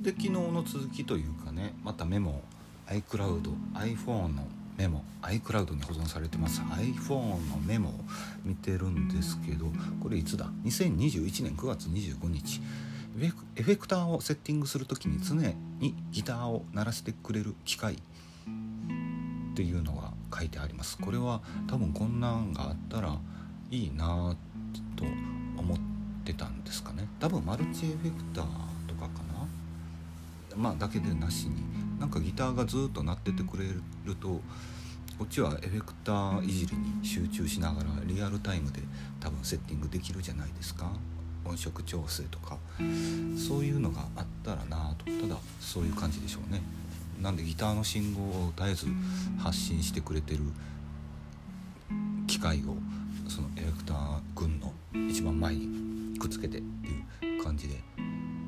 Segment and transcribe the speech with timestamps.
[0.00, 2.42] で昨日の続きというかねまたメモ
[2.88, 3.42] iCloud
[3.74, 4.46] iPhone の
[4.78, 6.62] メモ iCloud に保存されてます。
[6.62, 7.92] iPhone のメモを
[8.44, 9.66] 見てるんですけど
[10.02, 12.60] これいつだ？2021年9月25日
[13.56, 15.34] エフェクターをセッティングする時に常
[15.78, 17.96] にギターを鳴らしてくれる機械。
[19.50, 20.96] っていうのが書いてあります。
[20.96, 23.18] これは多分こんなんがあったら
[23.70, 24.34] いいな
[24.96, 25.04] と
[25.58, 25.78] 思っ
[26.24, 27.06] てたんですかね。
[27.18, 28.46] 多分マルチエフェクター
[30.56, 31.56] まあだけでなしに
[31.98, 33.64] なんかギターがずっと鳴っててくれ
[34.04, 34.40] ると
[35.18, 38.80] こっちはエフェクターいじりに集中しながらリアルタイムで
[39.20, 40.90] 多分セッティングできるじゃないですか。
[41.44, 42.56] 音色調整とか。
[43.36, 45.04] そういうのがあったらなと。
[45.04, 46.62] ただそういう感じでしょうね。
[47.20, 48.86] なんでギターの信号を絶えず
[49.38, 50.40] 発信してくれてる
[52.26, 52.76] 機械を
[53.28, 54.72] そのエフェクター群の
[55.10, 57.78] 一番前にくっつけてっていう感じで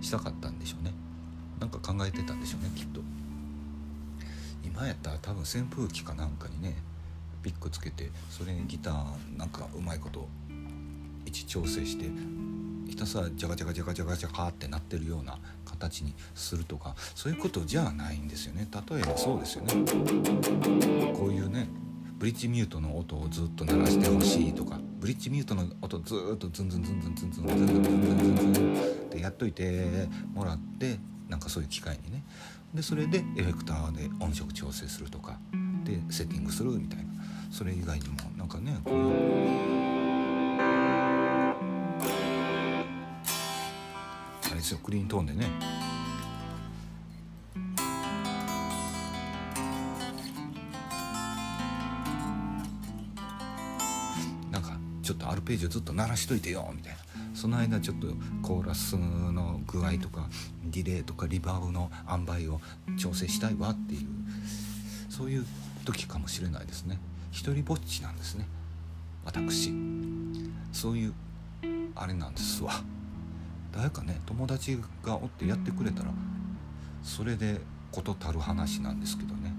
[0.00, 0.92] したかったんでしょうね。
[1.90, 3.00] 考えてたんでしょうねきっと。
[4.64, 6.76] 今やったら多分扇風機かなんかにね
[7.42, 10.28] ピックつけてそれにギターなんかうまいこと
[11.26, 12.04] 位置調整して
[12.88, 18.68] ひたすらジャガジャガジャガジャガジャガってなってるような形にするとかそういうことじゃないんですよね。
[18.90, 19.74] 例えばそうですよね。
[21.14, 21.68] こういうね
[22.18, 28.76] ブリッジミュートの音をずっと鳴らしてほしいとかブリッジミュートの音ずっとズンズンズンズンズンズンズンズンズンズンズンっ
[29.08, 30.98] てやっといてもらって
[31.30, 32.22] なんかそういう機械にね。
[32.74, 35.38] でそれでエフェクターで音色調整するとか。
[35.84, 37.04] でセッティングするみたいな。
[37.50, 38.96] それ以外にもなんかねこう。
[44.46, 45.48] あれですよクリーントーンでね。
[54.50, 56.98] なんかちょっとアルペジオずっと鳴らしといてよみたいな。
[57.40, 58.08] その間ちょっと
[58.42, 60.28] コーラスの具合とか
[60.62, 62.60] ディレイとかリバーブの塩梅を
[62.98, 64.08] 調整したいわっていう
[65.08, 65.46] そういう
[65.86, 66.98] 時かもしれないですね。
[67.30, 68.46] 一人ぼっちなんですね。
[69.24, 69.72] 私。
[70.70, 71.14] そういう
[71.94, 72.72] あれなんですわ。
[73.72, 76.10] 誰かね友達がおってやってくれたら
[77.02, 77.58] それで
[77.90, 79.54] 事足る話なんですけどね。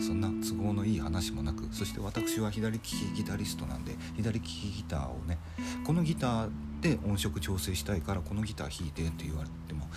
[0.00, 5.38] そんな都合のいい話もなくそして私は左利きギタリストなんで左利きギターをね
[5.86, 6.50] このギター
[6.80, 9.88] で音色調整したいからこのギター弾いてって言われても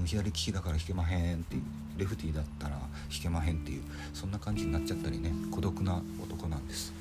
[0.00, 1.56] うん左利きだから弾けまへんって
[1.96, 2.88] レフティーだったら弾
[3.22, 3.82] けまへんっていう
[4.14, 6.92] そんな感じになっちゃったりね孤独な男なんです。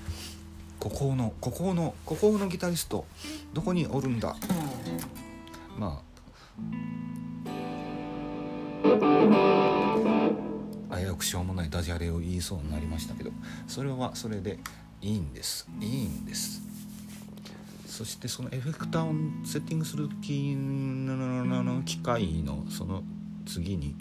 [0.77, 3.05] 孤高の孤高の孤高のギタリスト
[3.53, 4.35] どこにおるんだ？
[5.79, 6.01] ま
[8.83, 9.54] あ
[11.05, 13.31] 危うくしょうもないダジャレを言いそうになりましたけど
[13.67, 14.57] それはそれで
[15.01, 15.67] いいんです。
[15.79, 16.61] いいんです。
[17.85, 23.03] そしてそのエフェクターをセッティングする機の機械のその
[23.45, 23.95] 次に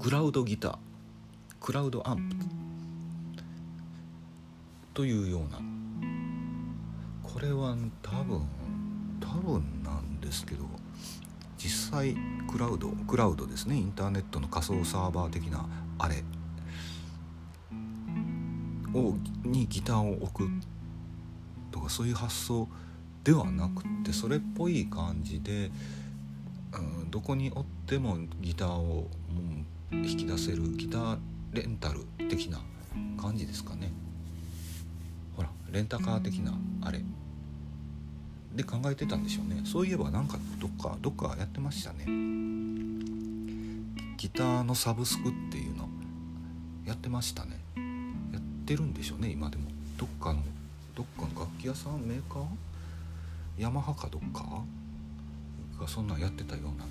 [0.00, 0.78] クラウドギター。
[1.60, 2.36] クラウドアンプ
[4.92, 5.60] というような。
[7.22, 8.48] これは多分
[9.20, 10.64] 多分なんですけど
[11.62, 12.16] 実際
[12.50, 13.76] クラウドクラウドですね。
[13.76, 16.24] インターネットの仮想サーバー的なあれ
[18.94, 20.48] をにギターを置く
[21.70, 22.66] とかそういう発想
[23.24, 25.70] ではなくってそれっぽい感じで、
[26.72, 29.10] うん、どこにおってもギターを、
[29.92, 31.18] う、引き出せるギター
[31.52, 32.00] レンタル
[32.30, 32.60] 的な
[33.20, 33.92] 感じですかね。
[35.36, 37.02] ほらレンタカー的なあれ。
[38.54, 39.62] で考えてたんでしょうね。
[39.64, 42.04] そういえばなんかどっかどっかやってましたね。
[44.16, 45.88] ギターのサブスクっていうの
[46.84, 47.60] やってましたね。
[48.32, 49.70] やってるんでしょうね今でも。
[49.96, 50.42] どっかの
[50.94, 52.42] どっかの楽器屋さんメーカー？
[53.58, 54.62] ヤマハかどっか？
[55.78, 56.84] がそんなんやってたような。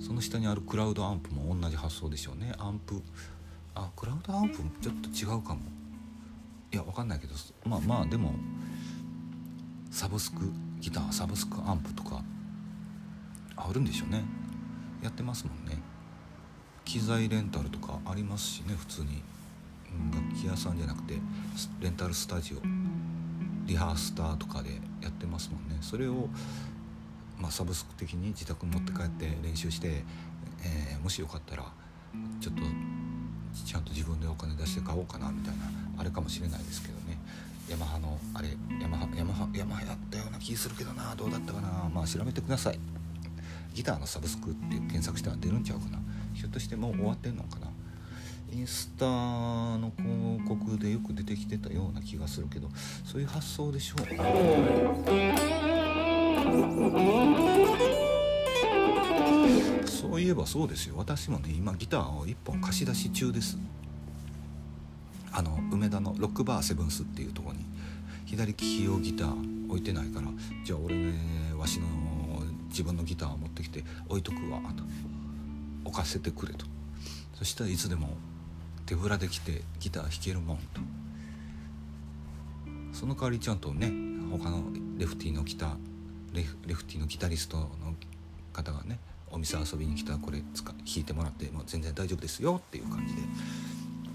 [0.00, 2.54] その下にあるクラウドアンプも同じ発想でしょうね。
[2.58, 3.02] アンプ
[3.74, 5.60] あクラウドアンプちょっと違うかも。
[6.72, 7.34] いやわかんないけど
[7.64, 8.34] まあまあでも
[9.90, 12.22] サブスクギターサブスクアンプとか
[13.56, 14.24] あるんでしょうね。
[15.02, 15.80] やってますもんね。
[16.84, 19.22] 機材レンタルとかありますしね普通に。
[20.12, 21.14] 楽器屋さんじゃなくて
[21.80, 22.58] レンタルスタジオ。
[23.66, 24.70] リハースターとかで
[25.02, 25.78] やってますもんね。
[25.80, 26.28] それを、
[27.38, 30.04] まあ、サブスク的に自宅持って帰って練習して、
[30.62, 31.64] えー、もしよかったら
[32.40, 32.62] ちょっと
[33.64, 35.64] ちゃんと自分でお金出して買おうかなみたいな
[35.98, 36.97] あれかもしれないですけど。
[37.68, 38.48] ヤマハのあれ
[38.80, 41.14] ヤマハヤマハヤマハやったような気するけどな。
[41.16, 41.90] どうだったかな。
[41.92, 42.80] まあ調べてください。
[43.74, 45.98] ギターのサブスクって検索したら出るんちゃうかな。
[46.34, 47.68] ひょっとしてもう終わってんのかな。
[48.50, 52.70] インスタの広告でよく出てきてたような気がするけど
[53.04, 53.98] そういう発想でしょう。
[59.86, 60.94] そういえばそうですよ。
[60.96, 63.58] 私もね今ギターを1本貸し出し中です。
[65.38, 67.64] あの梅田のロックバーセブンスっていうとこに
[68.26, 70.26] 左利き用ギター置いてないから
[70.64, 71.14] じゃあ俺ね
[71.56, 71.86] わしの
[72.70, 74.82] 自分のギターを持ってきて置いとくわと。
[75.84, 76.66] 置かせてくれと。
[77.34, 78.16] そしたらいつでも
[78.84, 80.80] 手ぶらで来てギター弾けるもんと。
[82.92, 83.92] その代わりちゃんとね
[84.32, 84.64] 他の
[84.98, 85.76] レフティのギター
[86.32, 87.68] レフレフティーのギタリストの
[88.52, 88.98] 方がね
[89.30, 93.22] お店遊びに来たらこれ弾いてもらってもう全然大丈夫ですよっていう感じで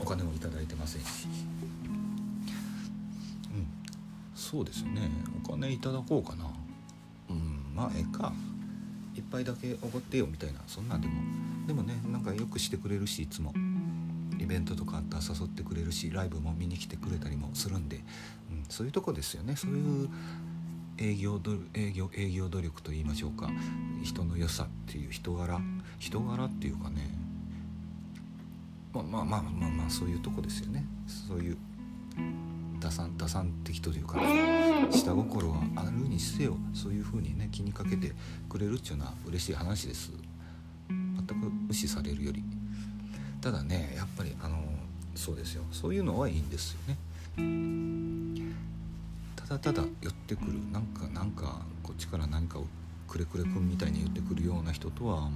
[0.03, 1.27] お金も頂いてませんし。
[1.85, 1.87] う
[3.57, 3.67] ん。
[4.35, 5.09] そうですよね。
[5.43, 6.45] お金いただこうかな。
[7.29, 7.73] うん。
[7.73, 8.33] まあええか。
[9.15, 10.59] 一杯だけおごってよみたいな。
[10.67, 11.13] そんなんでも。
[11.67, 13.53] でもねなんかよくしてくれるしいつも。
[14.39, 18.03] イベントとかあったら誘ってくれるしライブも見に来てくれたりもするんで、
[18.51, 19.55] うん、そういうとこですよね。
[19.55, 20.09] そういう
[20.97, 21.39] 営業
[21.73, 23.49] 営業営業努力と言いましょうか。
[24.03, 25.61] 人の良さっていう人柄。
[25.97, 27.09] 人柄っていうかね。
[28.93, 30.85] まあまあまあまあまあそういうとこですよね。
[31.07, 31.57] そういう
[32.79, 34.19] 打算打算的というか
[34.91, 38.11] 下心はあるにせよそういう風にね気にかけて
[38.49, 40.11] くれるっていうのは嬉しい話です。
[40.89, 42.43] 全く無視されるより。
[43.41, 44.63] ただねやっぱりあの
[45.15, 45.63] そうですよ。
[45.71, 46.97] そういうのはいいんですよね。
[49.35, 52.65] ただただ寄ってくるなんかなんかこっちから何かを
[53.07, 55.29] くれくれくんみたいに言ってくるような人とはも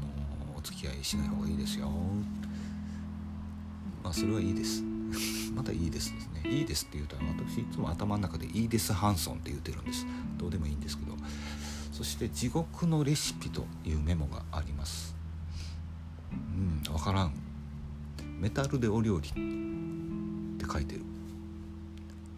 [0.56, 1.92] うお付き合いしない方がいいですよ。
[4.07, 4.81] まあそれはいいです。
[5.54, 6.50] またいいですですね。
[6.50, 10.06] いいですって言うと私いつも頭の中でいいですハンソンって言ってるんです。
[10.38, 11.18] どうでもいいんですけど。
[11.92, 15.13] そして地獄のレシピというメモがあります。
[16.31, 17.33] うん分からん。
[18.39, 19.39] メタルでお料理って
[20.71, 21.01] 書いてる。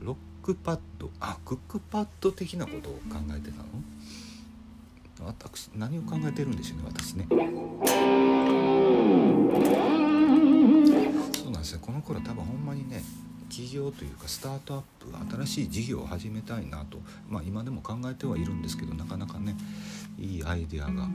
[0.01, 1.11] ロックパッド。
[1.19, 3.57] あクックパッド的なことを考えてた
[5.21, 5.27] の？
[5.27, 7.27] 私何を考えてるんでしょうね私ね。
[13.59, 19.55] ね企業というかスタートアップ新しい事業を始めたいなとまあ今でも考えてはいるんですけどなかなかね
[20.17, 21.07] いいアイデアが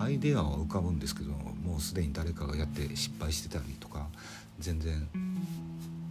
[0.00, 4.06] アイデアは浮かぶんですけどもうすでに誰かがやって失敗してたりとか
[4.58, 5.08] 全然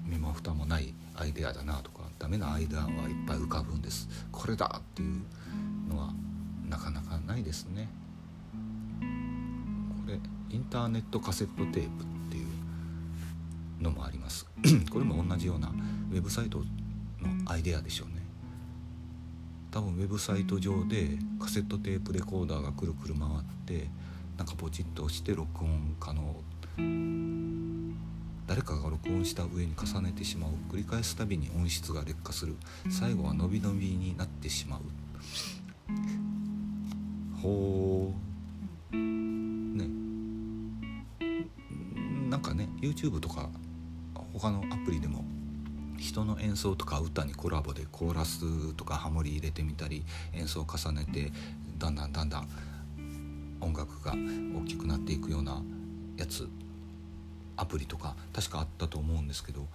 [0.05, 2.91] 身も蓋もないアイデアだなとかダメなアイデアはいっ
[3.27, 4.07] ぱい浮かぶんです。
[4.31, 5.21] これだっていう
[5.89, 6.13] のは
[6.69, 7.89] なかなかないですね。
[8.99, 10.19] これ
[10.49, 12.16] インターネットカセットテープ。
[13.79, 14.45] のもあります。
[14.89, 16.65] これも同じようなウェブサイトの
[17.45, 18.25] アイデアでしょうね。
[19.71, 23.89] 多分ウェブサイト上でカセットテープレコーダーがくるくる回って
[24.37, 26.35] なんかポチッと押して録音可能。
[28.47, 30.51] 誰かが録音した上に重ねてしまう。
[30.71, 32.55] 繰り返すたびに音質が劣化する。
[32.89, 34.81] 最後は伸び伸びになってしまう。
[37.41, 38.13] ほ
[38.93, 39.89] うね。
[42.29, 43.49] なんかね YouTube とか
[44.33, 45.25] 他のアプリでも
[45.97, 51.31] 人の演奏とか歌にコラボでコーラスとかハモリ入れてみたり演奏を重ねて
[51.77, 52.47] だんだんだんだん
[53.61, 55.61] 音楽が大きくなっていくような
[56.17, 56.47] やつ
[57.55, 59.67] アプリとか確かあったと思うんですけど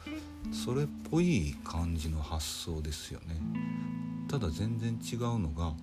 [0.53, 3.37] それっぽい感じの発想ですよね。
[4.29, 5.75] ただ全然違うのが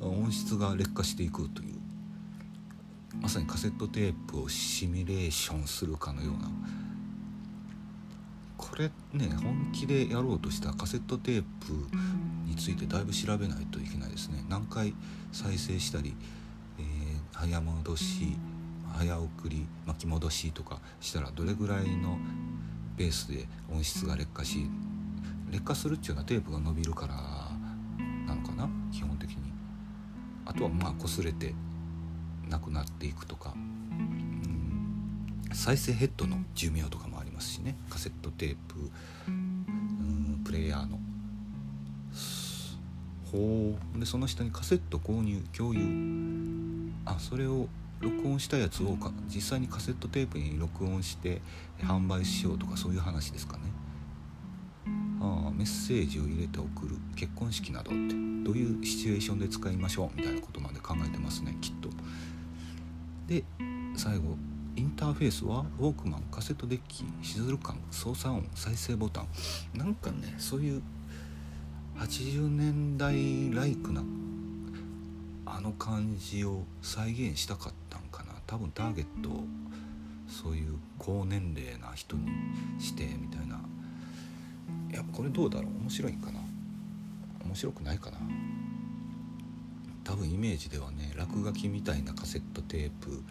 [0.00, 1.78] 音質が劣化していくという
[3.20, 6.50] まさにカセットテープをシミュレーションするかのような
[8.58, 11.72] これね本気でやろうとしたカセットテープ
[12.44, 14.44] についてだいぶ調べないといけないですね。
[14.48, 14.92] 何回
[15.32, 16.14] 再生したり、
[16.78, 16.84] えー、
[17.32, 18.36] 早戻し
[18.92, 22.18] 早送り巻き戻しとかしたらどれぐらいの
[22.96, 24.66] ペースで音質が劣化し
[25.50, 27.14] 劣化するっていうのはテープが伸びるから
[28.26, 28.68] なのかな？
[28.92, 29.36] 基本的に。
[30.44, 31.54] あとはまあ擦れて
[32.48, 38.90] なくなっていくとか、うん、再生ヘッドの寿命とかもますしねカセットテープ、
[39.28, 40.98] うん、プレイヤーの。
[43.30, 44.00] ほう。
[44.00, 46.92] でその下にカセット購入共有。
[47.04, 47.68] あそれを
[48.00, 51.40] 録音したやつをか実際にカセットテープに録音して
[51.80, 53.62] 販売しようとかそういう話ですかね。
[55.20, 56.96] ああメッセージを入れて送る。
[57.14, 58.14] 結婚式などって。
[58.44, 61.88] どういうシチュエーションで使いましょうみたいなことまで考えてますねきっと。
[63.28, 63.44] で
[63.94, 64.36] 最後
[64.78, 69.26] インターフェースはウォークマンカセットデッキシズル感操作音再生ボタン。
[69.74, 70.82] なんかねそういう
[71.96, 74.04] 80年代ライクな
[75.46, 78.34] あの感じを再現したかったんかな。
[78.46, 79.44] 多分ターゲットを
[80.28, 82.28] そういう高年齢な人に
[82.78, 83.60] してみたいな。
[84.92, 85.72] いやこれどうだろう？
[85.80, 86.38] 面白いんかな？
[87.44, 88.18] 面白くないかな？
[90.04, 93.24] 多分イメージではね落書きみたいなカセットテープ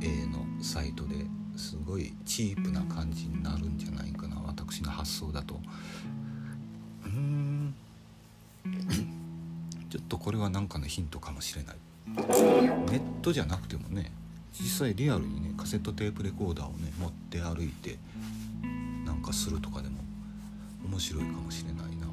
[0.00, 1.24] A のサイトで
[1.56, 5.60] すごいチープな感じになるんじゃないかな私の発想だと。
[7.04, 7.74] うーん。
[9.88, 11.76] ちょっとこれは何かのヒントかもしれない。
[12.06, 14.12] ネットじゃなくてもね
[14.52, 17.98] 実際リアルにねカセットテープレコーダーをね持って歩いて
[19.04, 19.96] なんかするとかでも
[20.88, 22.06] 面白いかもしれないな、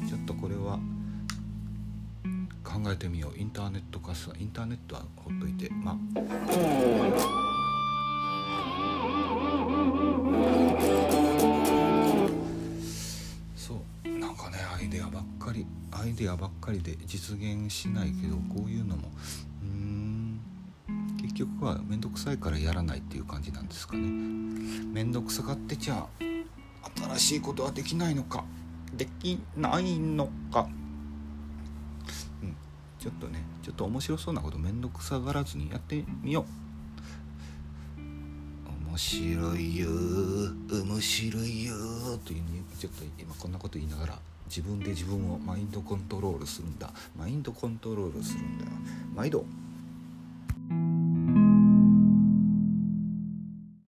[0.00, 0.78] うん、ちょっとこれは
[2.74, 3.38] 考えてみよう。
[3.38, 5.70] インターネット化すインターネットはほっといて。
[5.70, 5.96] まあ。
[13.54, 14.08] そう。
[14.18, 15.64] なんかねアイデアばっかり。
[15.92, 19.08] アイデアばっかりで実現しないけどこういうのも。
[19.62, 20.40] うん。
[21.22, 24.02] 結局は面倒くさいからやらないっていう感じなんですかね。
[24.92, 26.08] 面倒くさがってちゃ
[27.14, 28.44] 新しいことはできないのか。
[28.96, 30.68] できないのか。
[33.04, 36.46] ちょっとねちょっと面白そうなこと面倒くさがらずにやってみよ
[37.98, 38.00] う。
[38.88, 39.88] 面白いよ
[40.70, 41.74] 面白いよ
[42.24, 46.90] というねちょっと今こんなこと言いながら自分で自分をマインドコントロールするんだ。
[47.14, 48.70] マインドコントロールするんだよ。
[49.14, 49.44] 毎度。